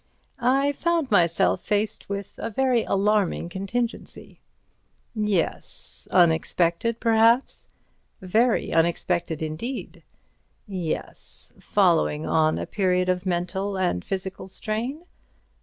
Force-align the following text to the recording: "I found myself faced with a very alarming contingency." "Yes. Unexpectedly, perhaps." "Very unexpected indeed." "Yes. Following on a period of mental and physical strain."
"I 0.39 0.71
found 0.71 1.11
myself 1.11 1.61
faced 1.63 2.09
with 2.09 2.33
a 2.39 2.49
very 2.49 2.83
alarming 2.85 3.49
contingency." 3.49 4.41
"Yes. 5.13 6.07
Unexpectedly, 6.09 6.97
perhaps." 6.99 7.71
"Very 8.19 8.73
unexpected 8.73 9.43
indeed." 9.43 10.01
"Yes. 10.67 11.53
Following 11.59 12.25
on 12.25 12.57
a 12.57 12.65
period 12.65 13.09
of 13.09 13.27
mental 13.27 13.77
and 13.77 14.03
physical 14.03 14.47
strain." 14.47 15.05